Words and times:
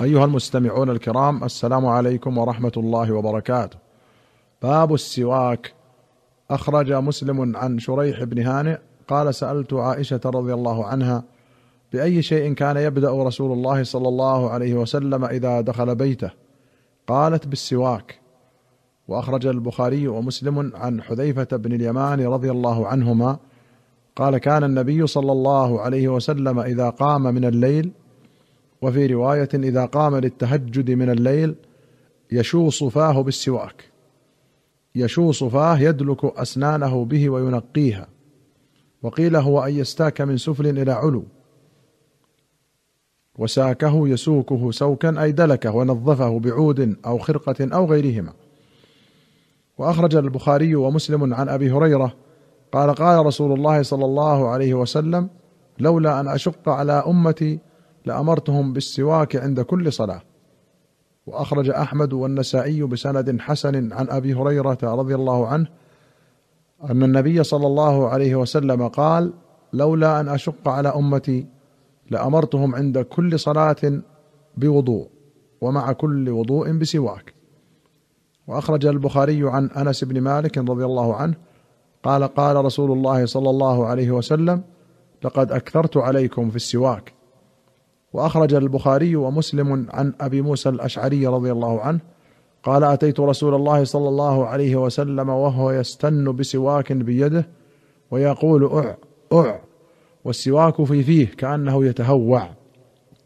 أيها 0.00 0.24
المستمعون 0.24 0.90
الكرام 0.90 1.44
السلام 1.44 1.86
عليكم 1.86 2.38
ورحمة 2.38 2.72
الله 2.76 3.12
وبركاته. 3.12 3.78
باب 4.62 4.94
السواك 4.94 5.74
أخرج 6.50 6.92
مسلم 6.92 7.56
عن 7.56 7.78
شريح 7.78 8.24
بن 8.24 8.46
هانئ 8.46 8.76
قال 9.08 9.34
سألت 9.34 9.72
عائشة 9.72 10.20
رضي 10.26 10.54
الله 10.54 10.84
عنها 10.84 11.24
بأي 11.92 12.22
شيء 12.22 12.54
كان 12.54 12.76
يبدأ 12.76 13.10
رسول 13.10 13.52
الله 13.52 13.82
صلى 13.82 14.08
الله 14.08 14.50
عليه 14.50 14.74
وسلم 14.74 15.24
إذا 15.24 15.60
دخل 15.60 15.94
بيته؟ 15.94 16.30
قالت 17.06 17.46
بالسواك. 17.46 18.20
وأخرج 19.08 19.46
البخاري 19.46 20.08
ومسلم 20.08 20.72
عن 20.74 21.02
حذيفة 21.02 21.48
بن 21.52 21.72
اليمان 21.72 22.20
رضي 22.20 22.50
الله 22.50 22.86
عنهما 22.86 23.36
قال 24.16 24.38
كان 24.38 24.64
النبي 24.64 25.06
صلى 25.06 25.32
الله 25.32 25.80
عليه 25.80 26.08
وسلم 26.08 26.58
إذا 26.58 26.90
قام 26.90 27.22
من 27.22 27.44
الليل 27.44 27.92
وفي 28.84 29.06
رواية 29.06 29.48
إذا 29.54 29.84
قام 29.84 30.16
للتهجد 30.16 30.90
من 30.90 31.10
الليل 31.10 31.54
يشوص 32.32 32.84
فاه 32.84 33.22
بالسواك. 33.22 33.84
يشوص 34.94 35.44
فاه 35.44 35.78
يدلك 35.78 36.24
أسنانه 36.24 37.04
به 37.04 37.30
وينقيها. 37.30 38.08
وقيل 39.02 39.36
هو 39.36 39.64
أن 39.64 39.72
يستاك 39.72 40.20
من 40.20 40.36
سفل 40.36 40.66
إلى 40.66 40.92
علو. 40.92 41.24
وساكه 43.38 44.08
يسوكه 44.08 44.70
سوكا 44.70 45.22
أي 45.22 45.32
دلكه 45.32 45.74
ونظفه 45.74 46.38
بعود 46.38 46.96
أو 47.06 47.18
خرقة 47.18 47.68
أو 47.74 47.86
غيرهما. 47.86 48.32
وأخرج 49.78 50.16
البخاري 50.16 50.74
ومسلم 50.74 51.34
عن 51.34 51.48
أبي 51.48 51.72
هريرة 51.72 52.14
قال 52.72 52.94
قال 52.94 53.26
رسول 53.26 53.52
الله 53.52 53.82
صلى 53.82 54.04
الله 54.04 54.48
عليه 54.48 54.74
وسلم 54.74 55.28
لولا 55.78 56.20
أن 56.20 56.28
أشق 56.28 56.68
على 56.68 56.92
أمتي 56.92 57.58
لأمرتهم 58.04 58.72
بالسواك 58.72 59.36
عند 59.36 59.60
كل 59.60 59.92
صلاة. 59.92 60.22
وأخرج 61.26 61.70
أحمد 61.70 62.12
والنسائي 62.12 62.82
بسند 62.82 63.40
حسن 63.40 63.92
عن 63.92 64.10
أبي 64.10 64.34
هريرة 64.34 64.78
رضي 64.82 65.14
الله 65.14 65.46
عنه 65.46 65.66
أن 66.90 67.02
النبي 67.02 67.44
صلى 67.44 67.66
الله 67.66 68.08
عليه 68.08 68.34
وسلم 68.34 68.88
قال 68.88 69.32
لولا 69.72 70.20
أن 70.20 70.28
أشق 70.28 70.68
على 70.68 70.88
أمتي 70.88 71.46
لأمرتهم 72.10 72.74
عند 72.74 72.98
كل 72.98 73.38
صلاة 73.38 74.02
بوضوء 74.56 75.08
ومع 75.60 75.92
كل 75.92 76.30
وضوء 76.30 76.72
بسواك. 76.72 77.34
وأخرج 78.46 78.86
البخاري 78.86 79.50
عن 79.50 79.70
أنس 79.70 80.04
بن 80.04 80.20
مالك 80.20 80.58
رضي 80.58 80.84
الله 80.84 81.14
عنه 81.14 81.34
قال 82.02 82.24
قال 82.24 82.64
رسول 82.64 82.92
الله 82.92 83.26
صلى 83.26 83.50
الله 83.50 83.86
عليه 83.86 84.10
وسلم 84.10 84.62
لقد 85.24 85.52
أكثرت 85.52 85.96
عليكم 85.96 86.50
في 86.50 86.56
السواك. 86.56 87.14
وأخرج 88.14 88.54
البخاري 88.54 89.16
ومسلم 89.16 89.86
عن 89.90 90.12
أبي 90.20 90.42
موسى 90.42 90.68
الأشعري 90.68 91.26
رضي 91.26 91.52
الله 91.52 91.80
عنه 91.80 92.00
قال 92.62 92.84
أتيت 92.84 93.20
رسول 93.20 93.54
الله 93.54 93.84
صلى 93.84 94.08
الله 94.08 94.46
عليه 94.46 94.76
وسلم 94.76 95.28
وهو 95.28 95.70
يستن 95.70 96.36
بسواك 96.36 96.92
بيده 96.92 97.48
ويقول 98.10 98.64
أع 98.64 98.96
أع. 99.32 99.60
والسواك 100.24 100.84
في 100.84 101.02
فيه 101.02 101.26
كأنه 101.26 101.84
يتهوع. 101.84 102.48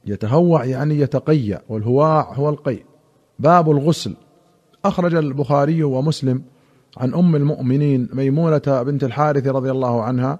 يتهوع 0.06 0.64
يعني 0.64 1.00
يتقيأ 1.00 1.60
والهواع 1.68 2.32
هو 2.34 2.48
القيء. 2.48 2.84
باب 3.38 3.70
الغسل. 3.70 4.16
أخرج 4.84 5.14
البخاري 5.14 5.82
ومسلم 5.82 6.42
عن 6.96 7.14
أم 7.14 7.36
المؤمنين 7.36 8.08
ميمونة 8.12 8.82
بنت 8.82 9.04
الحارث 9.04 9.46
رضي 9.46 9.70
الله 9.70 10.02
عنها 10.02 10.38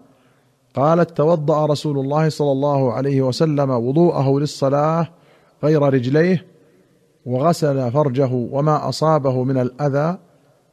قالت 0.79 1.17
توضأ 1.17 1.67
رسول 1.67 1.99
الله 1.99 2.29
صلى 2.29 2.53
الله 2.53 2.93
عليه 2.93 3.23
وسلم 3.23 3.71
وضوءه 3.71 4.39
للصلاة 4.39 5.09
غير 5.65 5.83
رجليه 5.83 6.47
وغسل 7.27 7.91
فرجه 7.91 8.31
وما 8.33 8.89
أصابه 8.89 9.45
من 9.45 9.59
الأذى 9.59 10.19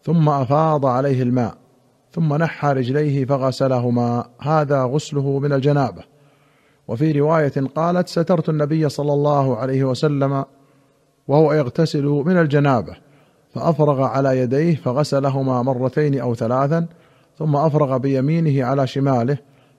ثم 0.03 0.29
أفاض 0.29 0.85
عليه 0.85 1.23
الماء 1.23 1.53
ثم 2.11 2.33
نحى 2.33 2.73
رجليه 2.73 3.25
فغسلهما. 3.25 4.25
هذا 4.41 4.83
غسله 4.83 5.39
من 5.39 5.53
الجنابة. 5.53 6.03
وفي 6.87 7.11
رواية 7.11 7.53
قالت 7.75 8.07
سترت 8.07 8.49
النبي 8.49 8.89
صلى 8.89 9.13
الله 9.13 9.57
عليه 9.57 9.83
وسلم 9.83 10.45
وهو 11.27 11.53
يغتسل 11.53 12.03
من 12.03 12.37
الجنابة 12.37 12.95
فأفرغ 13.53 14.01
على 14.01 14.39
يديه 14.39 14.75
فغسلهما 14.75 15.61
مرتين 15.61 16.19
أو 16.19 16.35
ثلاثا 16.35 16.85
ثم 17.37 17.55
أفرغ 17.55 17.97
بيمينه 17.97 18.65
على 18.65 18.87
شماله 18.87 19.37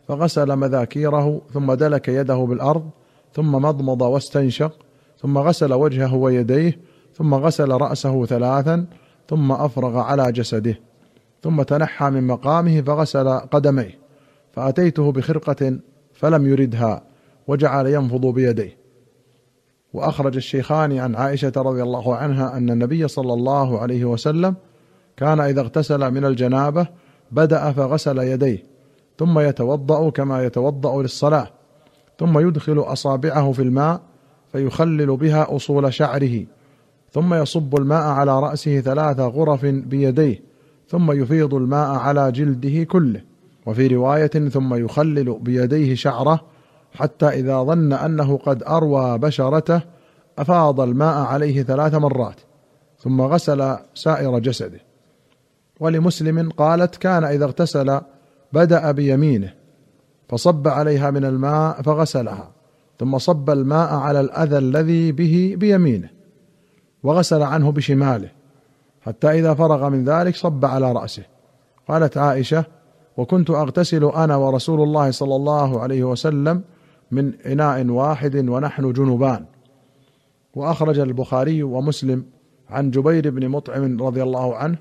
فغسل 0.09 0.57
مذاكيره 0.57 1.43
ثم 1.55 1.73
دلك 1.73 2.09
يده 2.09 2.37
بالأرض 2.37 2.91
ثم 3.33 3.53
مضمض 3.53 4.03
واستنشق 4.03 4.73
ثم 5.19 5.39
غسل 5.39 5.73
وجهه 5.73 6.15
ويديه 6.15 6.79
ثم 7.15 7.35
غسل 7.35 7.71
رأسه 7.71 8.27
ثلاثا 8.27 8.87
ثم 9.29 9.53
أفرغ 9.53 9.99
على 9.99 10.33
جسده 10.33 10.79
ثم 11.43 11.63
تنحى 11.63 12.11
من 12.11 12.27
مقامه 12.27 12.81
فغسل 12.81 13.29
قدميه 13.29 13.99
فأتيته 14.53 15.13
بخرقة 15.13 15.79
فلم 16.15 16.47
يردها 16.47 17.03
وجعل 17.47 17.87
ينفض 17.87 18.27
بيديه. 18.27 18.77
وأخرج 19.93 20.37
الشيخان 20.37 20.99
عن 20.99 21.15
عائشة 21.15 21.53
رضي 21.57 21.83
الله 21.83 22.17
عنها 22.17 22.57
أن 22.57 22.71
النبي 22.71 23.09
صلى 23.09 23.33
الله 23.33 23.79
عليه 23.79 24.05
وسلم 24.05 24.55
كان 25.17 25.41
إذا 25.41 25.61
اغتسل 25.61 26.11
من 26.11 26.25
الجنابة 26.25 26.87
بدأ 27.31 27.73
فغسل 27.73 28.19
يديه 28.19 28.76
ثم 29.19 29.39
يتوضأ 29.39 30.11
كما 30.11 30.45
يتوضأ 30.45 31.03
للصلاة 31.03 31.49
ثم 32.19 32.39
يدخل 32.39 32.79
أصابعه 32.79 33.53
في 33.53 33.63
الماء 33.63 34.01
فيخلل 34.53 35.17
بها 35.17 35.57
أصول 35.57 35.95
شعره 35.95 36.47
ثم 37.13 37.35
يصب 37.35 37.77
الماء 37.77 38.03
على 38.03 38.41
رأسه 38.41 38.81
ثلاث 38.81 39.21
غرف 39.21 39.65
بيديه 39.65 40.43
ثم 40.89 41.13
يفيض 41.13 41.55
الماء 41.55 41.89
على 41.89 42.33
جلده 42.33 42.85
كله. 42.85 43.21
وفي 43.67 43.87
رواية 43.87 44.27
ثم 44.27 44.75
يخلل 44.75 45.39
بيديه 45.41 45.95
شعره 45.95 46.41
حتى 46.95 47.27
إذا 47.27 47.63
ظن 47.63 47.93
أنه 47.93 48.37
قد 48.37 48.63
أروى 48.63 49.19
بشرته 49.19 49.81
أفاض 50.39 50.81
الماء 50.81 51.17
عليه 51.17 51.63
ثلاث 51.63 51.95
مرات 51.95 52.41
ثم 52.99 53.21
غسل 53.21 53.77
سائر 53.95 54.39
جسده. 54.39 54.81
ولمسلم 55.81 56.51
قالت 56.51 56.97
كان 56.97 57.25
إذا 57.25 57.45
اغتسل 57.45 58.01
بدأ 58.57 58.91
بيمينه 58.91 59.53
فصب 60.29 60.69
عليها 60.69 61.11
من 61.11 61.25
الماء 61.25 61.83
فغسلها 61.83 62.51
ثم 62.99 63.19
صب 63.19 63.51
الماء 63.51 63.95
على 63.95 64.21
الأذى 64.21 64.59
الذي 64.59 65.13
به 65.13 65.55
بيمينه 65.59 66.09
وغسل 67.03 67.43
عنه 67.43 67.73
بشماله 67.73 68.29
حتى 69.01 69.31
إذا 69.31 69.55
فرغ 69.55 69.89
من 69.89 70.05
ذلك 70.05 70.37
صب 70.37 70.65
على 70.65 70.93
رأسه. 70.93 71.23
قالت 71.89 72.17
عائشة 72.17 72.65
وكنت 73.17 73.51
أغتسل 73.51 74.05
أنا 74.05 74.37
ورسول 74.37 74.83
الله 74.83 75.11
صلى 75.11 75.37
الله 75.37 75.81
عليه 75.81 76.05
وسلم 76.05 76.63
من 77.11 77.41
إناء 77.41 77.87
واحد 77.87 78.49
ونحن 78.49 78.93
جنبان. 78.93 79.45
وأخرج 80.55 80.99
البخاري 80.99 81.63
ومسلم 81.63 82.25
عن 82.71 82.91
جبير 82.91 83.31
بن 83.31 83.49
مطعم 83.49 84.03
رضي 84.03 84.23
الله 84.23 84.57
عنه 84.57 84.79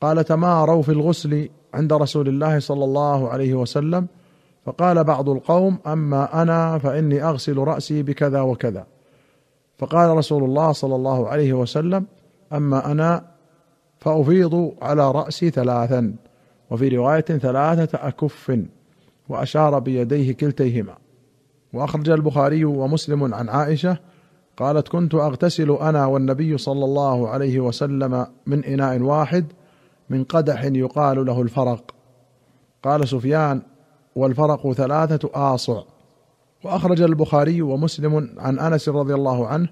قال 0.00 0.24
تماروا 0.24 0.82
في 0.82 0.92
الغسل 0.92 1.48
عند 1.74 1.92
رسول 1.92 2.28
الله 2.28 2.58
صلى 2.58 2.84
الله 2.84 3.28
عليه 3.28 3.54
وسلم 3.54 4.06
فقال 4.66 5.04
بعض 5.04 5.28
القوم 5.28 5.78
أما 5.86 6.42
أنا 6.42 6.78
فإني 6.78 7.22
أغسل 7.22 7.58
رأسي 7.58 8.02
بكذا 8.02 8.40
وكذا. 8.40 8.86
فقال 9.78 10.16
رسول 10.16 10.44
الله 10.44 10.72
صلى 10.72 10.94
الله 10.94 11.28
عليه 11.28 11.52
وسلم 11.52 12.06
أما 12.52 12.92
أنا 12.92 13.24
فأفيض 13.98 14.72
على 14.82 15.10
رأسي 15.10 15.50
ثلاثا 15.50 16.14
وفي 16.70 16.88
رواية 16.88 17.20
ثلاثة 17.20 18.08
أكف 18.08 18.58
وأشار 19.28 19.78
بيديه 19.78 20.32
كلتيهما. 20.32 20.94
وأخرج 21.72 22.10
البخاري 22.10 22.64
ومسلم 22.64 23.34
عن 23.34 23.48
عائشة 23.48 23.98
قالت 24.56 24.88
كنت 24.88 25.14
أغتسل 25.14 25.70
أنا 25.70 26.06
والنبي 26.06 26.58
صلى 26.58 26.84
الله 26.84 27.28
عليه 27.28 27.60
وسلم 27.60 28.26
من 28.46 28.64
إناء 28.64 29.00
واحد 29.00 29.46
من 30.10 30.24
قدح 30.24 30.64
يقال 30.64 31.26
له 31.26 31.42
الفرق. 31.42 31.94
قال 32.82 33.08
سفيان 33.08 33.62
والفرق 34.16 34.72
ثلاثة 34.72 35.30
آصع. 35.34 35.82
وأخرج 36.64 37.02
البخاري 37.02 37.62
ومسلم 37.62 38.34
عن 38.38 38.58
أنس 38.58 38.88
رضي 38.88 39.14
الله 39.14 39.46
عنه 39.46 39.68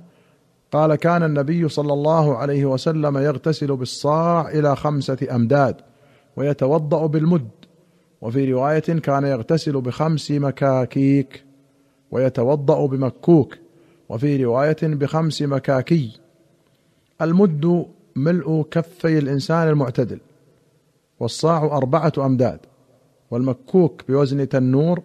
قال 0.72 0.94
كان 0.94 1.22
النبي 1.22 1.68
صلى 1.68 1.92
الله 1.92 2.36
عليه 2.36 2.64
وسلم 2.64 3.18
يغتسل 3.18 3.76
بالصاع 3.76 4.48
إلى 4.48 4.76
خمسة 4.76 5.18
أمداد 5.34 5.76
ويتوضأ 6.36 7.06
بالمد. 7.06 7.48
وفي 8.20 8.52
رواية 8.52 8.78
كان 8.78 9.24
يغتسل 9.24 9.80
بخمس 9.80 10.30
مكاكيك 10.30 11.44
ويتوضأ 12.10 12.86
بمكوك. 12.86 13.54
وفي 14.08 14.44
رواية 14.44 14.76
بخمس 14.82 15.42
مكاكي. 15.42 16.20
المد 17.22 17.86
ملء 18.16 18.66
كفي 18.70 19.18
الإنسان 19.18 19.68
المعتدل 19.68 20.20
والصاع 21.20 21.64
أربعة 21.64 22.12
أمداد 22.18 22.60
والمكوك 23.30 24.02
بوزن 24.08 24.48
تنور. 24.48 25.00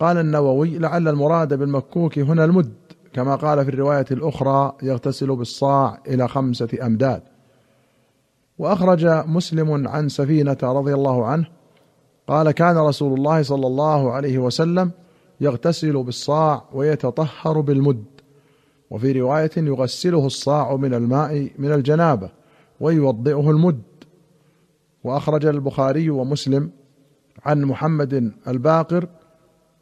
قال 0.00 0.18
النووي 0.18 0.78
لعل 0.78 1.08
المراد 1.08 1.54
بالمكوك 1.54 2.18
هنا 2.18 2.44
المد 2.44 2.72
كما 3.12 3.36
قال 3.36 3.64
في 3.64 3.70
الرواية 3.70 4.04
الأخرى 4.10 4.72
يغتسل 4.82 5.36
بالصاع 5.36 5.98
إلى 6.08 6.28
خمسة 6.28 6.68
أمداد. 6.82 7.22
وأخرج 8.58 9.06
مسلم 9.06 9.88
عن 9.88 10.08
سفينة 10.08 10.56
رضي 10.62 10.94
الله 10.94 11.26
عنه 11.26 11.46
قال 12.26 12.50
كان 12.50 12.78
رسول 12.78 13.18
الله 13.18 13.42
صلى 13.42 13.66
الله 13.66 14.12
عليه 14.12 14.38
وسلم 14.38 14.90
يغتسل 15.40 16.02
بالصاع 16.02 16.64
ويتطهر 16.72 17.60
بالمد. 17.60 18.04
وفي 18.90 19.12
رواية 19.12 19.50
يغسله 19.56 20.26
الصاع 20.26 20.76
من 20.76 20.94
الماء 20.94 21.50
من 21.58 21.72
الجنابة. 21.72 22.39
ويوضئه 22.80 23.50
المد. 23.50 23.82
وأخرج 25.04 25.46
البخاري 25.46 26.10
ومسلم 26.10 26.70
عن 27.44 27.62
محمد 27.62 28.32
الباقر 28.48 29.06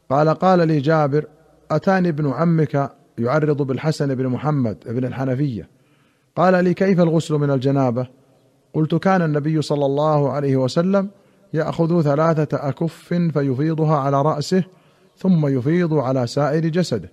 قال 0.09 0.29
قال 0.29 0.67
لي 0.67 0.79
جابر 0.79 1.25
أتاني 1.71 2.09
ابن 2.09 2.31
عمك 2.31 2.91
يعرض 3.17 3.61
بالحسن 3.61 4.15
بن 4.15 4.27
محمد 4.27 4.77
بن 4.85 5.05
الحنفية. 5.05 5.69
قال 6.35 6.63
لي 6.63 6.73
كيف 6.73 6.99
الغسل 6.99 7.35
من 7.35 7.51
الجنابة؟ 7.51 8.07
قلت 8.73 8.95
كان 8.95 9.21
النبي 9.21 9.61
صلى 9.61 9.85
الله 9.85 10.31
عليه 10.31 10.57
وسلم 10.57 11.09
يأخذ 11.53 12.01
ثلاثة 12.01 12.69
أكف 12.69 13.13
فيفيضها 13.13 13.97
على 13.97 14.21
رأسه 14.21 14.63
ثم 15.17 15.47
يفيض 15.47 15.93
على 15.93 16.27
سائر 16.27 16.67
جسده. 16.67 17.11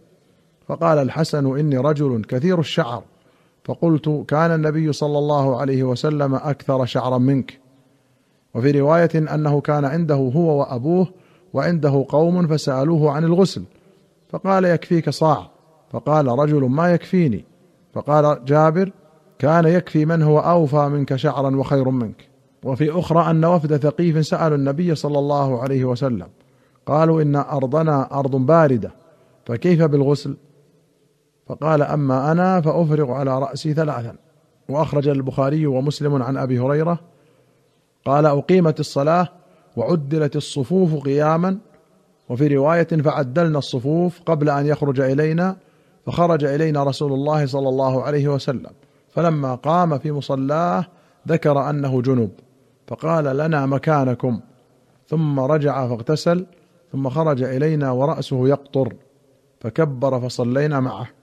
فقال 0.68 0.98
الحسن 0.98 1.58
إني 1.58 1.78
رجل 1.78 2.24
كثير 2.24 2.60
الشعر. 2.60 3.04
فقلت 3.66 4.24
كان 4.28 4.54
النبي 4.54 4.92
صلى 4.92 5.18
الله 5.18 5.60
عليه 5.60 5.82
وسلم 5.82 6.34
أكثر 6.34 6.84
شعرا 6.84 7.18
منك. 7.18 7.58
وفي 8.54 8.70
رواية 8.80 9.34
أنه 9.34 9.60
كان 9.60 9.84
عنده 9.84 10.14
هو 10.14 10.60
وأبوه 10.60 11.08
وعنده 11.52 12.04
قوم 12.08 12.46
فسألوه 12.46 13.10
عن 13.10 13.24
الغسل. 13.24 13.62
فقال 14.28 14.64
يكفيك 14.64 15.10
صاع. 15.10 15.50
فقال 15.90 16.26
رجل 16.26 16.64
ما 16.64 16.92
يكفيني. 16.92 17.44
فقال 17.94 18.44
جابر 18.44 18.92
كان 19.38 19.64
يكفي 19.64 20.06
من 20.06 20.22
هو 20.22 20.38
أوفى 20.38 20.88
منك 20.88 21.16
شعرا 21.16 21.56
وخير 21.56 21.90
منك. 21.90 22.28
وفي 22.64 22.90
أخرى 22.90 23.30
أن 23.30 23.44
وفد 23.44 23.76
ثقيف 23.76 24.26
سالوا 24.26 24.56
النبي 24.56 24.94
صلى 24.94 25.18
الله 25.18 25.62
عليه 25.62 25.84
وسلم. 25.84 26.26
قالوا 26.86 27.22
إن 27.22 27.36
أرضنا 27.36 28.18
أرض 28.18 28.36
باردة. 28.36 28.92
فكيف 29.46 29.82
بالغسل؟ 29.82 30.36
فقال 31.46 31.82
أما 31.82 32.32
أنا 32.32 32.60
فأفرغ 32.60 33.12
على 33.12 33.38
رأسي 33.38 33.74
ثلاثا. 33.74 34.14
وأخرج 34.68 35.08
البخاري 35.08 35.66
ومسلم 35.66 36.22
عن 36.22 36.36
أبي 36.36 36.58
هريرة 36.58 36.98
قال 38.04 38.26
أقيمت 38.26 38.80
الصلاة 38.80 39.28
وعدلت 39.76 40.36
الصفوف 40.36 40.94
قياما. 41.04 41.58
وفي 42.28 42.56
رواية 42.56 42.86
فعدلنا 42.86 43.58
الصفوف 43.58 44.22
قبل 44.26 44.50
أن 44.50 44.66
يخرج 44.66 45.00
إلينا 45.00 45.56
فخرج 46.06 46.44
إلينا 46.44 46.84
رسول 46.84 47.12
الله 47.12 47.46
صلى 47.46 47.68
الله 47.68 48.02
عليه 48.02 48.28
وسلم. 48.28 48.70
فلما 49.08 49.54
قام 49.54 49.98
في 49.98 50.12
مصلاه 50.12 50.86
ذكر 51.28 51.70
أنه 51.70 52.02
جنب 52.02 52.30
فقال 52.86 53.36
لنا 53.36 53.66
مكانكم. 53.66 54.40
ثم 55.08 55.40
رجع 55.40 55.88
فاغتسل. 55.88 56.46
ثم 56.92 57.08
خرج 57.08 57.42
إلينا 57.42 57.90
ورأسه 57.90 58.48
يقطر. 58.48 58.94
فكبر 59.60 60.20
فصلينا 60.20 60.80
معه. 60.80 61.15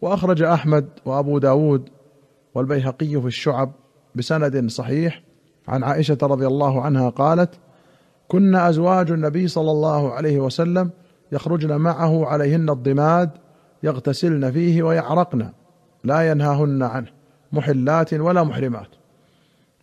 وأخرج 0.00 0.42
أحمد 0.42 0.88
وأبو 1.04 1.38
داود 1.38 1.88
والبيهقي 2.54 3.20
في 3.20 3.26
الشعب 3.26 3.72
بسند 4.14 4.70
صحيح 4.70 5.22
عن 5.68 5.84
عائشة 5.84 6.18
رضي 6.22 6.46
الله 6.46 6.82
عنها 6.82 7.08
قالت 7.08 7.50
كنا 8.28 8.68
أزواج 8.68 9.10
النبي 9.10 9.48
صلى 9.48 9.70
الله 9.70 10.12
عليه 10.12 10.38
وسلم 10.38 10.90
يخرجن 11.32 11.76
معه 11.76 12.26
عليهن 12.26 12.70
الضماد 12.70 13.30
يغتسلن 13.82 14.50
فيه 14.50 14.82
ويعرقن 14.82 15.48
لا 16.04 16.30
ينهاهن 16.30 16.82
عنه 16.82 17.06
محلات 17.52 18.14
ولا 18.14 18.44
محرمات. 18.44 18.88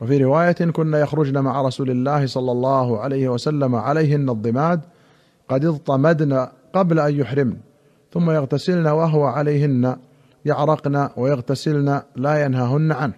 وفي 0.01 0.17
رواية 0.23 0.51
كنا 0.51 0.99
يخرجن 0.99 1.39
مع 1.39 1.61
رسول 1.61 1.91
الله 1.91 2.25
صلى 2.25 2.51
الله 2.51 2.99
عليه 2.99 3.29
وسلم 3.29 3.75
عليهن 3.75 4.29
الضماد 4.29 4.81
قد 5.49 5.65
اضطمدن 5.65 6.47
قبل 6.73 6.99
أن 6.99 7.15
يحرمن 7.15 7.57
ثم 8.13 8.31
يغتسلن 8.31 8.87
وهو 8.87 9.23
عليهن 9.23 9.95
يعرقن 10.45 11.09
ويغتسلن 11.17 12.01
لا 12.15 12.45
ينهاهن 12.45 12.91
عنه. 12.91 13.13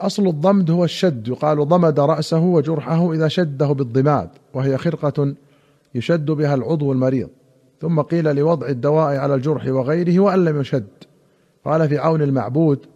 أصل 0.00 0.26
الضمد 0.26 0.70
هو 0.70 0.84
الشد 0.84 1.28
يقال 1.28 1.68
ضمد 1.68 2.00
رأسه 2.00 2.40
وجرحه 2.40 3.12
إذا 3.12 3.28
شده 3.28 3.66
بالضماد 3.66 4.28
وهي 4.54 4.78
خرقة 4.78 5.34
يشد 5.94 6.30
بها 6.30 6.54
العضو 6.54 6.92
المريض. 6.92 7.28
ثم 7.80 8.00
قيل 8.00 8.36
لوضع 8.36 8.68
الدواء 8.68 9.16
على 9.16 9.34
الجرح 9.34 9.66
وغيره 9.66 10.20
وإن 10.20 10.44
لم 10.44 10.60
يشد. 10.60 10.86
قال 11.64 11.88
في 11.88 11.98
عون 11.98 12.22
المعبود 12.22 12.86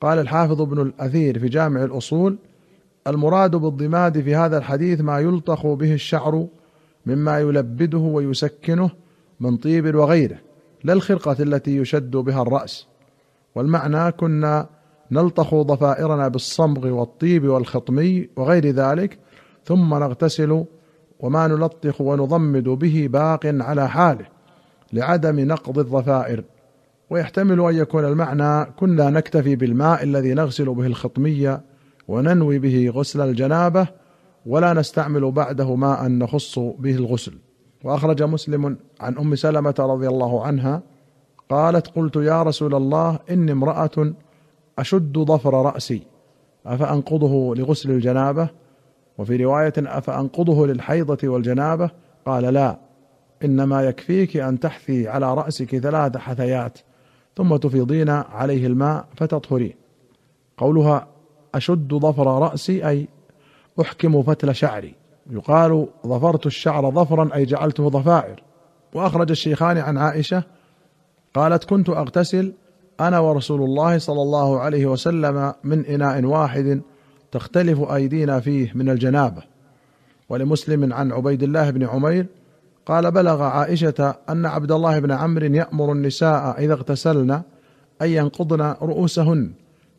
قال 0.00 0.18
الحافظ 0.18 0.60
ابن 0.60 0.80
الأثير 0.80 1.38
في 1.38 1.48
جامع 1.48 1.84
الأصول 1.84 2.36
المراد 3.06 3.56
بالضماد 3.56 4.20
في 4.20 4.34
هذا 4.34 4.58
الحديث 4.58 5.00
ما 5.00 5.20
يلطخ 5.20 5.66
به 5.66 5.94
الشعر 5.94 6.46
مما 7.06 7.40
يلبده 7.40 7.98
ويسكنه 7.98 8.90
من 9.40 9.56
طيب 9.56 9.94
وغيره 9.94 10.38
لا 10.84 10.92
الخرقة 10.92 11.36
التي 11.40 11.76
يشد 11.76 12.10
بها 12.10 12.42
الرأس. 12.42 12.86
والمعنى 13.54 14.12
كنا 14.12 14.66
نلطخ 15.10 15.54
ضفائرنا 15.54 16.28
بالصمغ 16.28 16.86
والطيب 16.86 17.48
والخطمي 17.48 18.28
وغير 18.36 18.66
ذلك 18.66 19.18
ثم 19.64 19.94
نغتسل 19.94 20.64
وما 21.20 21.46
نلطخ 21.46 22.00
ونضمد 22.00 22.64
به 22.64 23.08
باق 23.10 23.40
على 23.46 23.88
حاله 23.88 24.26
لعدم 24.92 25.40
نقض 25.40 25.78
الضفائر 25.78 26.44
ويحتمل 27.10 27.60
أن 27.60 27.74
يكون 27.74 28.04
المعنى 28.04 28.64
كنا 28.64 29.10
نكتفي 29.10 29.56
بالماء 29.56 30.02
الذي 30.02 30.34
نغسل 30.34 30.74
به 30.74 30.86
الخطميه 30.86 31.62
وننوي 32.08 32.58
به 32.58 32.90
غسل 32.94 33.20
الجنابة 33.20 33.86
ولا 34.46 34.72
نستعمل 34.72 35.30
بعده 35.30 35.74
ماء 35.74 36.08
نخص 36.08 36.58
به 36.58 36.94
الغسل. 36.94 37.32
وأخرج 37.84 38.22
مسلم 38.22 38.76
عن 39.00 39.18
أم 39.18 39.34
سلمة 39.34 39.74
رضي 39.78 40.08
الله 40.08 40.46
عنها 40.46 40.82
قالت 41.50 41.86
قلت 41.96 42.16
يا 42.16 42.42
رسول 42.42 42.74
الله 42.74 43.18
إني 43.30 43.52
امرأة 43.52 44.14
أشد 44.78 45.18
ظفر 45.18 45.54
رأسي 45.54 46.02
أفأنقضه 46.66 47.54
لغسل 47.54 47.90
الجنابة؟ 47.90 48.48
وفي 49.18 49.36
رواية 49.36 49.72
أفأنقضه 49.78 50.66
للحيضة 50.66 51.28
والجنابة؟ 51.28 51.90
قال 52.26 52.54
لا 52.54 52.78
إنما 53.44 53.82
يكفيك 53.82 54.36
أن 54.36 54.60
تحثي 54.60 55.08
على 55.08 55.34
رأسك 55.34 55.78
ثلاث 55.78 56.16
حثيات 56.16 56.78
ثم 57.36 57.56
تفيضين 57.56 58.10
عليه 58.10 58.66
الماء 58.66 59.06
فتطهرين 59.16 59.74
قولها 60.56 61.06
أشد 61.54 61.94
ظفر 61.94 62.26
رأسي 62.26 62.88
أي 62.88 63.08
أحكم 63.80 64.22
فتل 64.22 64.54
شعري. 64.54 64.94
يقال 65.30 65.86
ظفرت 66.06 66.46
الشعر 66.46 66.90
ظفرا 66.90 67.34
أي 67.34 67.44
جعلته 67.44 67.88
ضفائر 67.88 68.42
وأخرج 68.94 69.30
الشيخان 69.30 69.78
عن 69.78 69.98
عائشة 69.98 70.44
قالت 71.34 71.64
كنت 71.64 71.88
أغتسل 71.88 72.52
أنا 73.00 73.18
ورسول 73.18 73.62
الله 73.62 73.98
صلى 73.98 74.22
الله 74.22 74.60
عليه 74.60 74.86
وسلم 74.86 75.52
من 75.64 75.86
إناء 75.86 76.24
واحد 76.24 76.80
تختلف 77.32 77.80
أيدينا 77.80 78.40
فيه 78.40 78.72
من 78.74 78.90
الجنابة. 78.90 79.42
ولمسلم 80.28 80.92
عن 80.92 81.12
عبيد 81.12 81.42
الله 81.42 81.70
بن 81.70 81.86
عمير 81.86 82.26
قال 82.86 83.10
بلغ 83.10 83.42
عائشة 83.42 84.14
أن 84.28 84.46
عبد 84.46 84.72
الله 84.72 84.98
بن 84.98 85.12
عمرو 85.12 85.46
يأمر 85.46 85.92
النساء 85.92 86.58
إذا 86.58 86.72
اغتسلن 86.72 87.30
أن 88.02 88.08
ينقضن 88.08 88.60
رؤوسهن. 88.82 89.52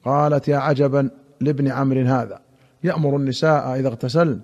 قالت 0.06 0.48
يا 0.48 0.58
عجبا 0.58 1.10
لابن 1.42 1.68
عمرو 1.68 2.02
هذا. 2.02 2.40
يأمر 2.84 3.18
النساء 3.18 3.80
إذا 3.80 3.88
اغتسلن 3.88 4.40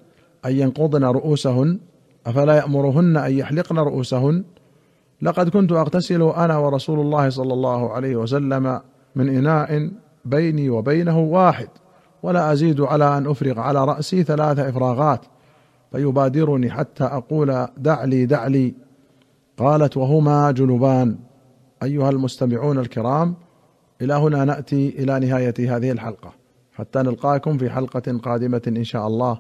أن 0.46 0.52
ينقضن 0.52 1.04
رؤوسهن. 1.04 1.80
أفلا 2.28 2.56
يأمرهن 2.58 3.18
أن 3.18 3.32
يحلقن 3.32 3.80
رؤوسهن؟ 3.80 4.44
لقد 5.22 5.50
كنت 5.50 5.72
أغتسل 5.72 6.22
أنا 6.22 6.58
ورسول 6.58 7.00
الله 7.00 7.30
صلى 7.30 7.54
الله 7.54 7.94
عليه 7.94 8.16
وسلم 8.16 8.82
من 9.16 9.30
إناء 9.30 9.92
بيني 10.26 10.70
وبينه 10.70 11.20
واحد 11.20 11.68
ولا 12.24 12.54
أزيد 12.54 12.82
على 12.82 13.18
أن 13.18 13.28
أفرغ 13.28 13.60
على 13.60 13.86
رأسي 13.86 14.24
ثلاث 14.24 14.60
إفراغات 14.60 15.26
فيبادرني 15.92 16.72
حتى 16.72 17.04
أقول 17.04 17.68
دع 17.78 18.04
لي 18.04 18.26
دع 18.26 18.48
لي 18.48 18.76
قالت 19.58 19.98
وهما 19.98 20.52
جنبان. 20.52 21.18
أيها 21.84 22.10
المستمعون 22.10 22.80
الكرام 22.80 23.36
إلى 24.02 24.14
هنا 24.14 24.46
نأتي 24.46 24.90
إلى 24.90 25.20
نهاية 25.20 25.54
هذه 25.78 25.92
الحلقة 25.92 26.34
حتى 26.74 27.00
نلقاكم 27.00 27.58
في 27.58 27.70
حلقة 27.70 28.20
قادمة 28.24 28.62
إن 28.68 28.84
شاء 28.84 29.08
الله. 29.08 29.40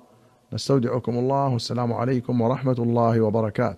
نستودعكم 0.53 1.17
الله 1.17 1.53
والسلام 1.53 1.93
عليكم 1.93 2.41
ورحمة 2.41 2.75
الله 2.79 3.21
وبركاته. 3.21 3.77